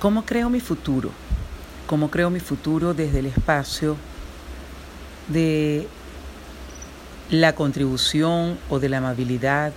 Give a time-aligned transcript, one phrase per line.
[0.00, 1.10] ¿Cómo creo mi futuro?
[1.86, 3.98] ¿Cómo creo mi futuro desde el espacio
[5.28, 5.86] de
[7.28, 9.74] la contribución o de la amabilidad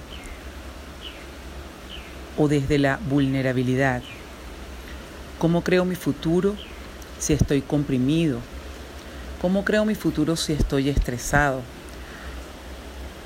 [2.37, 4.01] o desde la vulnerabilidad?
[5.39, 6.55] ¿Cómo creo mi futuro
[7.19, 8.39] si estoy comprimido?
[9.41, 11.59] ¿Cómo creo mi futuro si estoy estresado?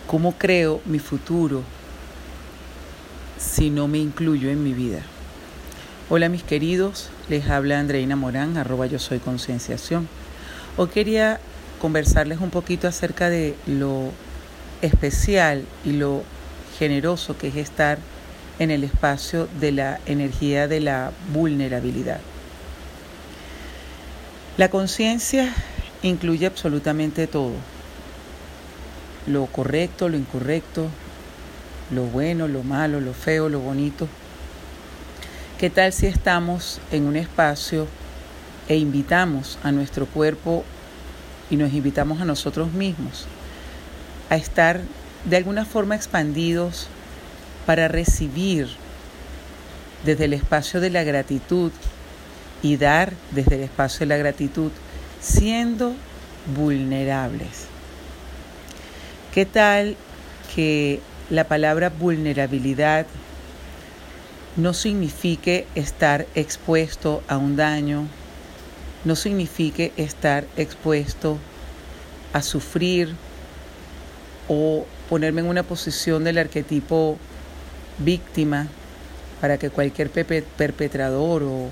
[0.08, 1.62] ¿Cómo creo mi futuro
[3.38, 5.04] si no me incluyo en mi vida?
[6.10, 10.08] Hola mis queridos, les habla Andreina Morán, arroba yo soy concienciación.
[10.78, 11.42] Hoy quería
[11.82, 14.12] conversarles un poquito acerca de lo
[14.82, 16.24] especial y lo
[16.80, 17.98] generoso que es estar
[18.58, 22.22] en el espacio de la energía de la vulnerabilidad.
[24.56, 25.54] La conciencia
[26.04, 27.52] incluye absolutamente todo,
[29.28, 30.88] lo correcto, lo incorrecto,
[31.92, 34.08] lo bueno, lo malo, lo feo, lo bonito
[35.58, 37.88] ¿Qué tal si estamos en un espacio
[38.70, 40.64] e invitamos a nuestro cuerpo
[41.50, 43.26] y nos invitamos a nosotros mismos
[44.30, 44.82] a estar
[45.26, 46.90] de alguna forma expandidos
[47.66, 48.68] para recibir
[50.06, 51.72] desde el espacio de la gratitud
[52.62, 54.72] y dar desde el espacio de la gratitud
[55.20, 55.96] siendo
[56.56, 57.66] vulnerables?
[59.34, 59.96] ¿Qué tal
[60.56, 63.08] que la palabra vulnerabilidad
[64.58, 68.08] no signifique estar expuesto a un daño,
[69.06, 71.38] no signifique estar expuesto
[72.34, 73.16] a sufrir
[74.48, 77.18] o ponerme en una posición del arquetipo
[78.00, 78.68] víctima
[79.42, 81.70] para que cualquier perpetrador o,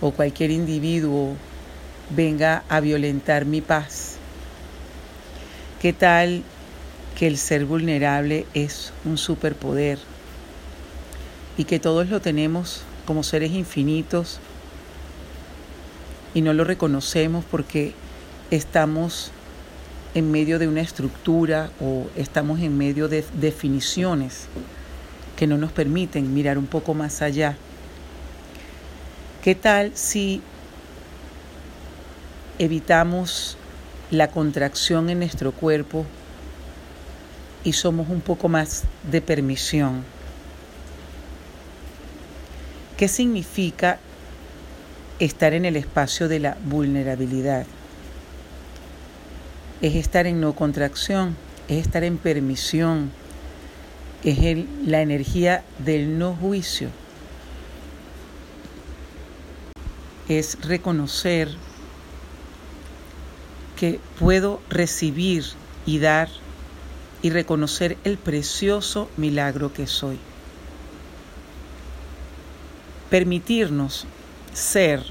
[0.00, 1.36] o cualquier individuo
[2.10, 4.16] venga a violentar mi paz.
[5.80, 6.42] ¿Qué tal
[7.16, 10.00] que el ser vulnerable es un superpoder?
[11.58, 14.38] Y que todos lo tenemos como seres infinitos
[16.32, 17.92] y no lo reconocemos porque
[18.50, 19.32] estamos
[20.14, 24.46] en medio de una estructura o estamos en medio de definiciones
[25.36, 27.56] que no nos permiten mirar un poco más allá.
[29.42, 30.40] ¿Qué tal si
[32.58, 33.56] evitamos
[34.10, 36.06] la contracción en nuestro cuerpo
[37.64, 40.17] y somos un poco más de permisión?
[42.98, 44.00] ¿Qué significa
[45.20, 47.64] estar en el espacio de la vulnerabilidad?
[49.80, 51.36] Es estar en no contracción,
[51.68, 53.12] es estar en permisión,
[54.24, 54.38] es
[54.84, 56.88] la energía del no juicio.
[60.28, 61.50] Es reconocer
[63.76, 65.44] que puedo recibir
[65.86, 66.28] y dar
[67.22, 70.18] y reconocer el precioso milagro que soy.
[73.10, 74.06] Permitirnos
[74.52, 75.02] ser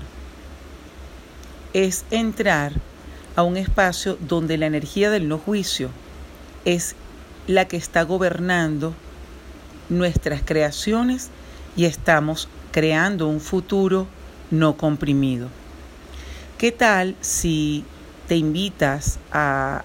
[1.74, 2.74] es entrar
[3.36, 5.90] a un espacio donde la energía del no juicio
[6.66, 6.96] es
[7.48, 8.94] la que está gobernando
[9.90, 11.30] nuestras creaciones
[11.76, 14.08] y estamos creando un futuro
[14.52, 15.50] no comprimido.
[16.58, 17.86] ¿Qué tal si
[18.28, 19.84] te invitas a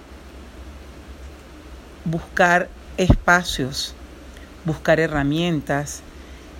[2.05, 3.93] buscar espacios,
[4.65, 6.01] buscar herramientas,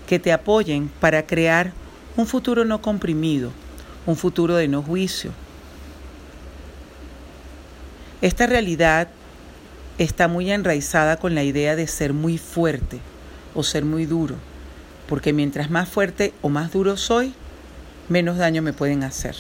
[0.08, 1.74] que te apoyen para crear
[2.18, 3.52] un futuro no comprimido,
[4.06, 5.31] un futuro de no juicio.
[8.22, 9.08] Esta realidad
[9.97, 13.00] está muy enraizada con la idea de ser muy fuerte
[13.53, 14.36] o ser muy duro,
[15.08, 17.34] porque mientras más fuerte o más duro soy,
[18.09, 19.36] menos daño me pueden hacer.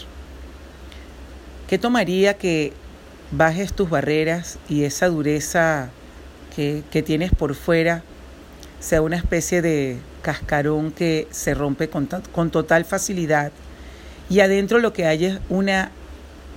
[1.67, 2.73] ¿Qué tomaría que
[3.31, 5.89] bajes tus barreras y esa dureza
[6.55, 8.03] que, que tienes por fuera
[8.83, 13.53] sea una especie de cascarón que se rompe con, con total facilidad
[14.29, 15.89] y adentro lo que hay es una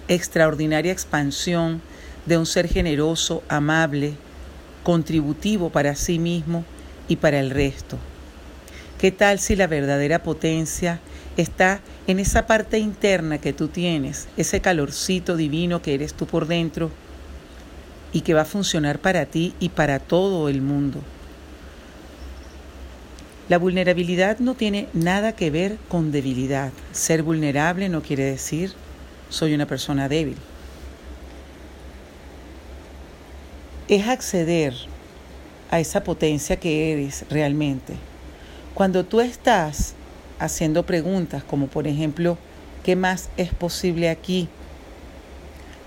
[0.08, 1.80] extraordinaria expansión
[2.26, 4.14] de un ser generoso, amable,
[4.82, 6.64] contributivo para sí mismo
[7.06, 7.96] y para el resto.
[8.98, 10.98] ¿Qué tal si la verdadera potencia
[11.36, 16.48] está en esa parte interna que tú tienes, ese calorcito divino que eres tú por
[16.48, 16.90] dentro
[18.12, 21.02] y que va a funcionar para ti y para todo el mundo?
[23.48, 26.72] La vulnerabilidad no tiene nada que ver con debilidad.
[26.90, 28.72] Ser vulnerable no quiere decir
[29.28, 30.36] soy una persona débil.
[33.86, 34.74] Es acceder
[35.70, 37.94] a esa potencia que eres realmente.
[38.74, 39.94] Cuando tú estás
[40.40, 42.36] haciendo preguntas como por ejemplo,
[42.82, 44.48] ¿qué más es posible aquí?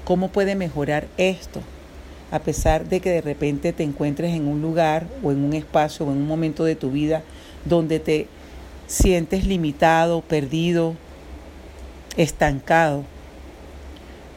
[0.06, 1.62] ¿Cómo puede mejorar esto?
[2.32, 6.06] A pesar de que de repente te encuentres en un lugar o en un espacio
[6.06, 7.22] o en un momento de tu vida
[7.66, 8.28] donde te
[8.88, 10.96] sientes limitado, perdido
[12.18, 13.04] estancado.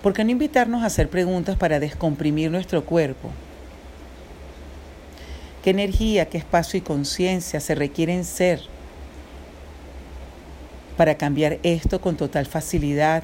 [0.03, 3.31] ¿Por qué no invitarnos a hacer preguntas para descomprimir nuestro cuerpo?
[5.63, 8.61] ¿Qué energía, qué espacio y conciencia se requieren ser
[10.97, 13.23] para cambiar esto con total facilidad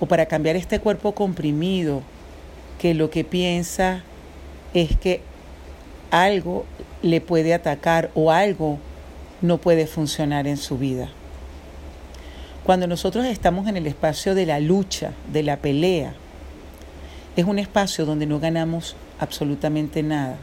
[0.00, 2.02] o para cambiar este cuerpo comprimido
[2.78, 4.02] que lo que piensa
[4.72, 5.20] es que
[6.10, 6.64] algo
[7.02, 8.78] le puede atacar o algo
[9.40, 11.08] no puede funcionar en su vida.
[12.64, 16.14] Cuando nosotros estamos en el espacio de la lucha, de la pelea,
[17.36, 20.36] es un espacio donde no ganamos absolutamente nada.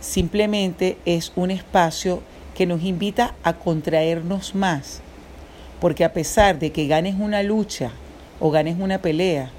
[0.00, 2.22] Simplemente es un espacio
[2.54, 5.00] que nos invita a contraernos más,
[5.80, 7.90] porque a pesar de que ganes una lucha
[8.38, 9.50] o ganes una pelea,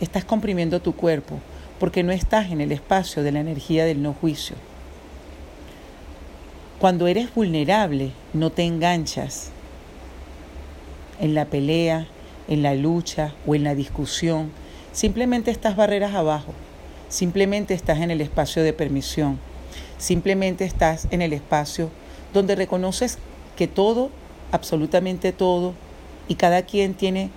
[0.00, 1.38] estás comprimiendo tu cuerpo,
[1.78, 4.56] porque no estás en el espacio de la energía del no juicio.
[6.78, 9.48] Cuando eres vulnerable, no te enganchas
[11.18, 12.06] en la pelea,
[12.48, 14.50] en la lucha o en la discusión.
[14.92, 16.52] Simplemente estás barreras abajo.
[17.08, 19.38] Simplemente estás en el espacio de permisión.
[19.96, 21.88] Simplemente estás en el espacio
[22.34, 23.16] donde reconoces
[23.56, 24.10] que todo,
[24.52, 25.72] absolutamente todo,
[26.28, 27.30] y cada quien tiene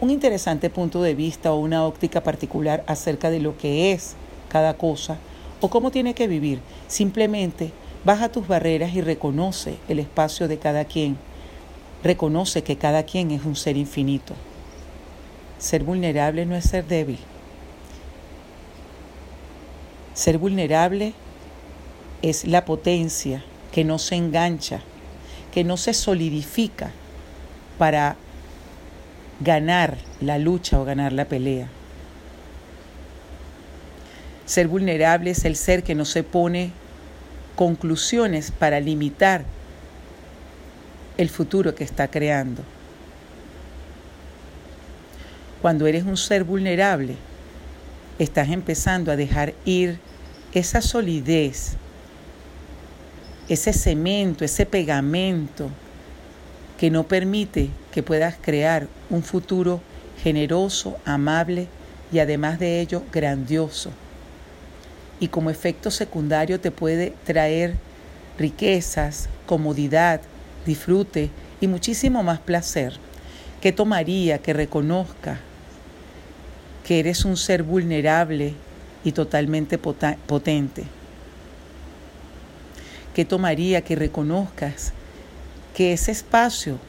[0.00, 4.14] un interesante punto de vista o una óptica particular acerca de lo que es
[4.48, 5.18] cada cosa
[5.60, 6.60] o cómo tiene que vivir.
[6.88, 7.70] Simplemente
[8.04, 11.16] baja tus barreras y reconoce el espacio de cada quien.
[12.02, 14.34] Reconoce que cada quien es un ser infinito.
[15.58, 17.18] Ser vulnerable no es ser débil.
[20.14, 21.14] Ser vulnerable
[22.22, 24.80] es la potencia que no se engancha,
[25.52, 26.90] que no se solidifica
[27.78, 28.16] para
[29.40, 31.68] ganar la lucha o ganar la pelea.
[34.44, 36.72] Ser vulnerable es el ser que no se pone
[37.56, 39.44] conclusiones para limitar
[41.18, 42.62] el futuro que está creando.
[45.60, 47.16] Cuando eres un ser vulnerable,
[48.18, 49.98] estás empezando a dejar ir
[50.52, 51.76] esa solidez,
[53.48, 55.70] ese cemento, ese pegamento
[56.78, 59.80] que no permite que puedas crear un futuro
[60.22, 61.68] generoso, amable
[62.12, 63.90] y además de ello grandioso.
[65.22, 67.76] Y como efecto secundario te puede traer
[68.40, 70.20] riquezas, comodidad,
[70.66, 71.30] disfrute
[71.60, 72.94] y muchísimo más placer.
[73.60, 75.38] ¿Qué tomaría que reconozca
[76.84, 78.54] que eres un ser vulnerable
[79.04, 80.86] y totalmente potente?
[83.14, 84.92] ¿Qué tomaría que reconozcas
[85.76, 86.80] que ese espacio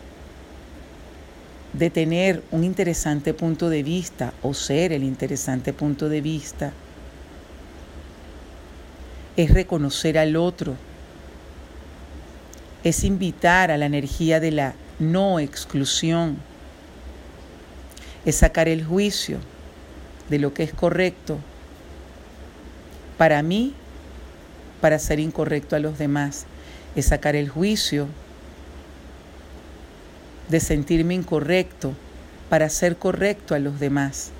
[1.73, 6.73] de tener un interesante punto de vista o ser el interesante punto de vista
[9.37, 10.75] es reconocer al otro,
[12.83, 16.37] es invitar a la energía de la no exclusión,
[18.25, 19.39] es sacar el juicio
[20.29, 21.37] de lo que es correcto
[23.17, 23.73] para mí,
[24.81, 26.45] para ser incorrecto a los demás,
[26.95, 28.07] es sacar el juicio
[30.49, 31.93] de sentirme incorrecto
[32.49, 34.31] para ser correcto a los demás.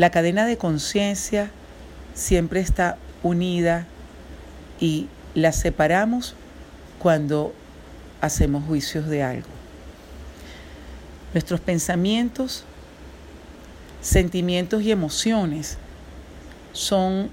[0.00, 1.50] La cadena de conciencia
[2.14, 3.86] siempre está unida
[4.80, 6.34] y la separamos
[6.98, 7.52] cuando
[8.22, 9.48] hacemos juicios de algo.
[11.34, 12.64] Nuestros pensamientos,
[14.00, 15.76] sentimientos y emociones
[16.72, 17.28] son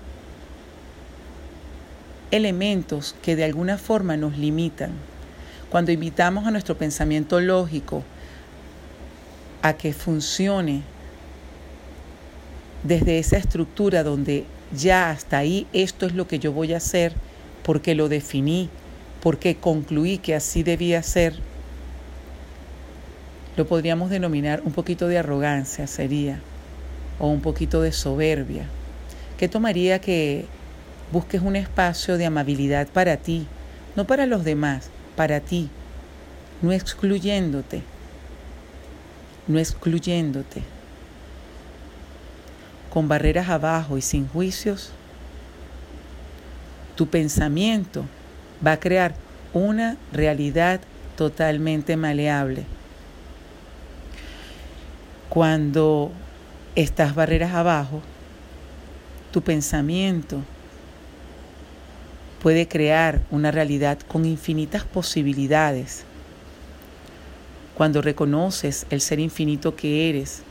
[2.31, 4.91] elementos que de alguna forma nos limitan.
[5.69, 8.03] Cuando invitamos a nuestro pensamiento lógico
[9.61, 10.83] a que funcione
[12.83, 17.13] desde esa estructura donde ya hasta ahí esto es lo que yo voy a hacer
[17.63, 18.69] porque lo definí,
[19.21, 21.35] porque concluí que así debía ser,
[23.57, 26.39] lo podríamos denominar un poquito de arrogancia sería,
[27.19, 28.65] o un poquito de soberbia.
[29.37, 30.45] ¿Qué tomaría que
[31.11, 33.47] busques un espacio de amabilidad para ti,
[33.95, 35.69] no para los demás, para ti,
[36.61, 37.81] no excluyéndote,
[39.47, 40.61] no excluyéndote,
[42.89, 44.91] con barreras abajo y sin juicios,
[46.95, 48.05] tu pensamiento
[48.65, 49.13] va a crear
[49.53, 50.81] una realidad
[51.15, 52.65] totalmente maleable.
[55.29, 56.11] Cuando
[56.75, 58.01] estás barreras abajo,
[59.31, 60.41] tu pensamiento
[62.41, 66.03] puede crear una realidad con infinitas posibilidades.
[67.75, 70.41] Cuando reconoces el ser infinito que eres,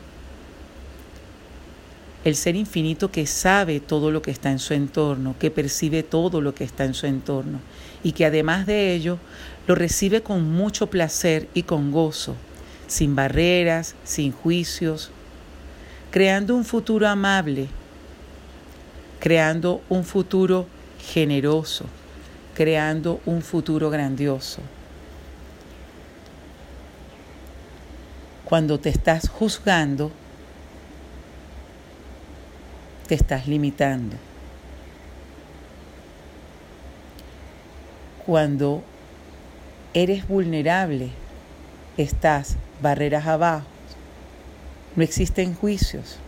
[2.26, 6.40] el ser infinito que sabe todo lo que está en su entorno, que percibe todo
[6.40, 7.61] lo que está en su entorno
[8.02, 9.18] y que además de ello
[9.68, 12.35] lo recibe con mucho placer y con gozo,
[12.88, 15.12] sin barreras, sin juicios,
[16.11, 17.68] creando un futuro amable,
[19.21, 20.66] creando un futuro
[20.99, 21.85] generoso,
[22.56, 24.62] creando un futuro grandioso.
[28.45, 30.11] Cuando te estás juzgando,
[33.06, 34.16] te estás limitando.
[38.25, 38.82] Cuando
[39.94, 41.10] eres vulnerable,
[41.96, 43.66] estás barreras abajo,
[44.96, 46.18] no existen juicios.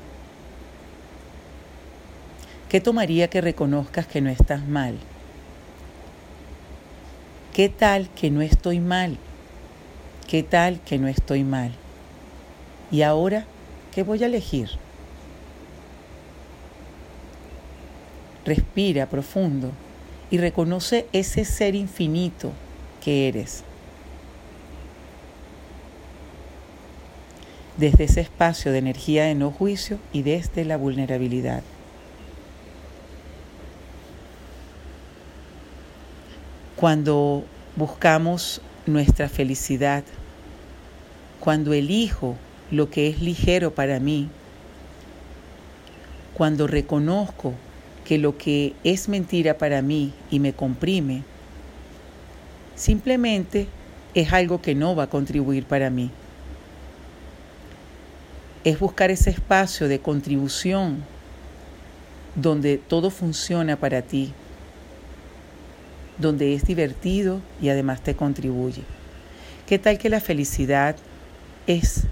[2.68, 4.96] ¿Qué tomaría que reconozcas que no estás mal?
[7.52, 9.18] ¿Qué tal que no estoy mal?
[10.28, 11.72] ¿Qué tal que no estoy mal?
[12.90, 13.46] ¿Y ahora
[13.92, 14.68] qué voy a elegir?
[18.48, 19.72] Respira profundo
[20.30, 22.50] y reconoce ese ser infinito
[23.04, 23.62] que eres.
[27.76, 31.62] Desde ese espacio de energía de no juicio y desde la vulnerabilidad.
[36.74, 37.44] Cuando
[37.76, 40.04] buscamos nuestra felicidad,
[41.38, 42.34] cuando elijo
[42.70, 44.30] lo que es ligero para mí,
[46.32, 47.52] cuando reconozco
[48.08, 51.24] que lo que es mentira para mí y me comprime,
[52.74, 53.66] simplemente
[54.14, 56.10] es algo que no va a contribuir para mí.
[58.64, 61.04] Es buscar ese espacio de contribución
[62.34, 64.32] donde todo funciona para ti,
[66.16, 68.84] donde es divertido y además te contribuye.
[69.66, 70.96] ¿Qué tal que la felicidad
[71.66, 72.04] es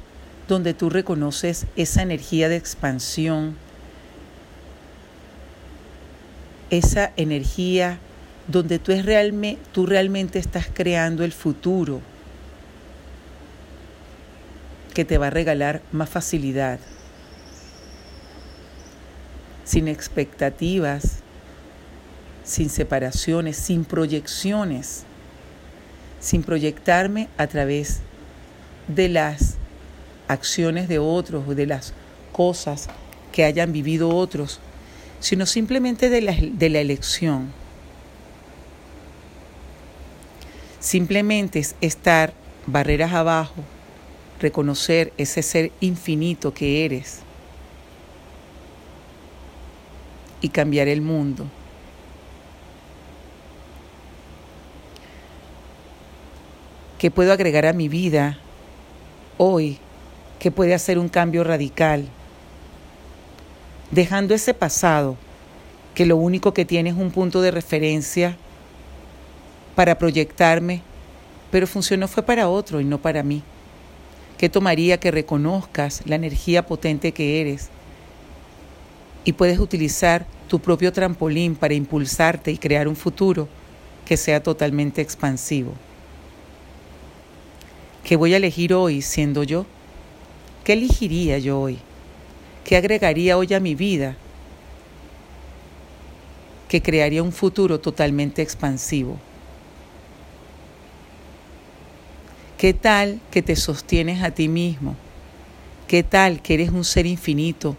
[0.46, 3.56] donde tú reconoces esa energía de expansión,
[6.70, 7.98] esa energía
[8.48, 9.04] donde tú, es
[9.72, 12.00] tú realmente estás creando el futuro
[14.94, 16.78] que te va a regalar más facilidad,
[19.64, 21.18] sin expectativas,
[22.44, 25.04] sin separaciones, sin proyecciones,
[26.20, 27.98] sin proyectarme a través
[28.88, 29.56] de las
[30.28, 31.92] acciones de otros o de las
[32.32, 32.88] cosas
[33.32, 34.60] que hayan vivido otros,
[35.20, 37.52] sino simplemente de la, de la elección.
[40.80, 42.32] Simplemente es estar
[42.66, 43.62] barreras abajo,
[44.40, 47.20] reconocer ese ser infinito que eres
[50.40, 51.46] y cambiar el mundo.
[56.98, 58.38] ¿Qué puedo agregar a mi vida
[59.38, 59.78] hoy
[60.38, 62.08] que puede hacer un cambio radical?
[63.90, 65.16] Dejando ese pasado
[65.94, 68.36] que lo único que tiene es un punto de referencia
[69.74, 70.82] para proyectarme,
[71.50, 73.42] pero funcionó fue para otro y no para mí.
[74.38, 77.70] ¿Qué tomaría que reconozcas la energía potente que eres
[79.24, 83.48] y puedes utilizar tu propio trampolín para impulsarte y crear un futuro
[84.04, 85.72] que sea totalmente expansivo?
[88.04, 89.64] ¿Qué voy a elegir hoy siendo yo?
[90.64, 91.78] ¿Qué elegiría yo hoy?
[92.66, 94.16] ¿Qué agregaría hoy a mi vida?
[96.68, 99.18] Que crearía un futuro totalmente expansivo.
[102.58, 104.96] ¿Qué tal que te sostienes a ti mismo?
[105.86, 107.76] ¿Qué tal que eres un ser infinito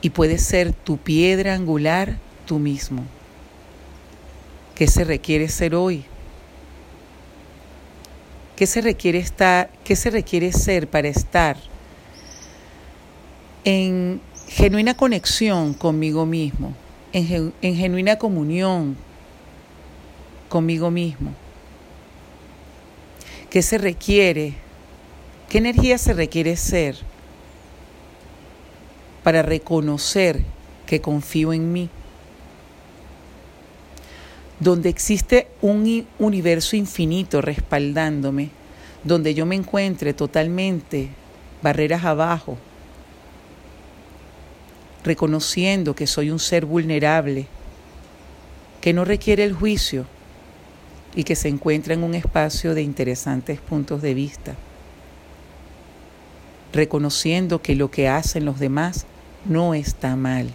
[0.00, 3.04] y puedes ser tu piedra angular tú mismo?
[4.74, 6.06] ¿Qué se requiere ser hoy?
[8.56, 11.58] ¿Qué se requiere estar, qué se requiere ser para estar?
[13.66, 16.72] En genuina conexión conmigo mismo,
[17.12, 18.96] en, genuina comunión
[20.48, 21.32] conmigo mismo.
[23.50, 24.54] ¿Qué se requiere?
[25.48, 26.96] ¿Qué energía se requiere ser
[29.24, 30.42] para reconocer
[30.86, 31.90] que confío en mí?
[34.60, 38.50] Donde existe un universo infinito respaldándome,
[39.02, 41.08] donde yo me encuentre totalmente
[41.62, 42.58] barreras abajo,
[45.06, 47.46] reconociendo que soy un ser vulnerable,
[48.80, 50.04] que no requiere el juicio
[51.14, 54.56] y que se encuentra en un espacio de interesantes puntos de vista,
[56.72, 59.06] reconociendo que lo que hacen los demás
[59.44, 60.50] no está mal,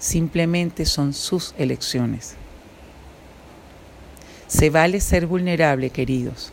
[0.00, 2.34] simplemente son sus elecciones.
[4.48, 6.52] Se vale ser vulnerable, queridos.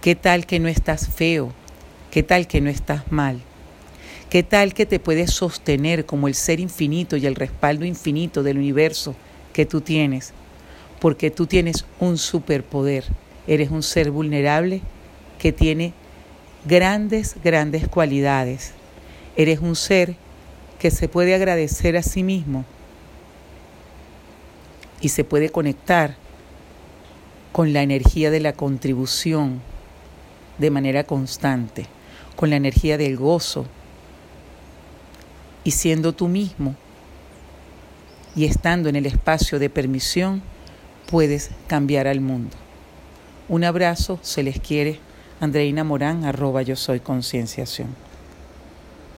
[0.00, 1.52] ¿Qué tal que no estás feo?
[2.10, 3.42] ¿Qué tal que no estás mal?
[4.30, 8.58] ¿Qué tal que te puedes sostener como el ser infinito y el respaldo infinito del
[8.58, 9.14] universo
[9.54, 10.34] que tú tienes?
[11.00, 13.04] Porque tú tienes un superpoder.
[13.46, 14.82] Eres un ser vulnerable
[15.38, 15.94] que tiene
[16.66, 18.72] grandes, grandes cualidades.
[19.34, 20.14] Eres un ser
[20.78, 22.66] que se puede agradecer a sí mismo
[25.00, 26.16] y se puede conectar
[27.50, 29.62] con la energía de la contribución
[30.58, 31.86] de manera constante,
[32.36, 33.66] con la energía del gozo
[35.68, 36.74] y siendo tú mismo
[38.34, 40.40] y estando en el espacio de permisión,
[41.10, 42.56] puedes cambiar al mundo.
[43.50, 44.98] Un abrazo, se les quiere.
[45.40, 48.07] Andreina Morán, arroba yo soy concienciación.